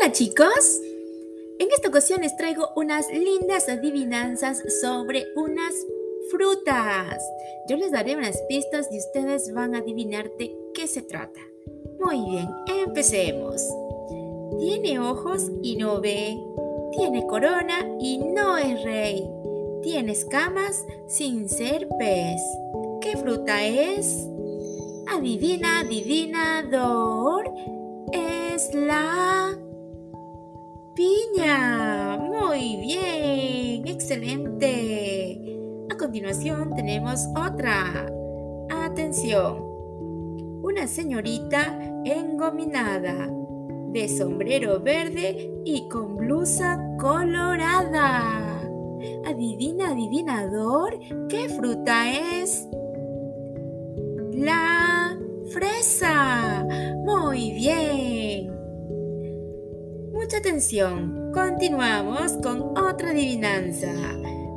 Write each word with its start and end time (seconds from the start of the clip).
Hola 0.00 0.12
chicos, 0.12 0.80
en 1.58 1.68
esta 1.70 1.90
ocasión 1.90 2.22
les 2.22 2.34
traigo 2.34 2.70
unas 2.74 3.12
lindas 3.12 3.68
adivinanzas 3.68 4.62
sobre 4.80 5.26
unas 5.36 5.74
frutas. 6.30 7.22
Yo 7.68 7.76
les 7.76 7.90
daré 7.90 8.16
unas 8.16 8.40
pistas 8.48 8.88
y 8.90 8.96
ustedes 8.96 9.52
van 9.52 9.74
a 9.74 9.78
adivinar 9.80 10.30
de 10.38 10.56
qué 10.72 10.86
se 10.86 11.02
trata. 11.02 11.40
Muy 12.00 12.30
bien, 12.30 12.48
empecemos. 12.66 13.62
Tiene 14.58 14.98
ojos 15.00 15.50
y 15.62 15.76
no 15.76 16.00
ve. 16.00 16.38
Tiene 16.96 17.26
corona 17.26 17.86
y 18.00 18.18
no 18.18 18.56
es 18.56 18.82
rey. 18.82 19.28
Tiene 19.82 20.12
escamas 20.12 20.86
sin 21.08 21.46
ser 21.46 21.86
pez. 21.98 22.40
¿Qué 23.02 23.18
fruta 23.18 23.66
es? 23.66 24.26
Adivina, 25.08 25.80
adivinador. 25.80 27.52
Es 28.12 28.74
la 28.74 29.58
piña. 31.00 32.18
Muy 32.18 32.76
bien, 32.76 33.86
excelente. 33.88 35.40
A 35.90 35.96
continuación 35.96 36.74
tenemos 36.74 37.26
otra. 37.30 38.06
Atención. 38.68 39.64
Una 40.62 40.86
señorita 40.86 41.78
engominada, 42.04 43.30
de 43.92 44.08
sombrero 44.08 44.80
verde 44.80 45.50
y 45.64 45.88
con 45.88 46.16
blusa 46.16 46.78
colorada. 46.98 48.60
Adivina, 49.24 49.92
adivinador, 49.92 50.98
¿qué 51.30 51.48
fruta 51.48 52.10
es? 52.12 52.68
La 54.34 55.18
fresa. 55.50 56.29
Mucha 60.30 60.48
atención. 60.48 61.32
Continuamos 61.34 62.34
con 62.40 62.78
otra 62.78 63.10
adivinanza. 63.10 63.92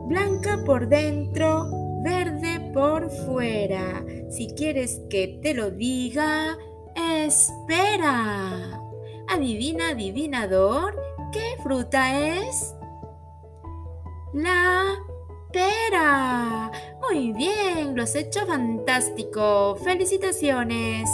Blanca 0.05 0.61
por 0.67 0.87
dentro, 0.87 1.67
verde 2.03 2.69
por 2.71 3.09
fuera. 3.09 4.05
Si 4.29 4.53
quieres 4.55 5.01
que 5.09 5.39
te 5.41 5.55
lo 5.55 5.71
diga, 5.71 6.59
espera. 6.95 8.79
Adivina, 9.27 9.89
adivinador, 9.89 10.95
¿qué 11.31 11.55
fruta 11.63 12.19
es? 12.19 12.75
La 14.31 14.83
pera. 15.51 16.71
Muy 17.01 17.31
bien, 17.31 17.95
lo 17.95 18.03
has 18.03 18.13
hecho 18.13 18.45
fantástico. 18.45 19.75
Felicitaciones. 19.77 21.09